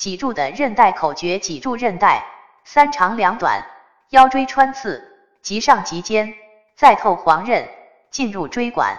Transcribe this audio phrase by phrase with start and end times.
[0.00, 2.24] 脊柱的韧带口诀脊柱韧带
[2.64, 3.66] 三长两短
[4.08, 5.06] 腰椎穿刺
[5.42, 6.32] 棘上棘肩
[6.74, 7.68] 再透黄韧
[8.10, 8.96] 进入椎管。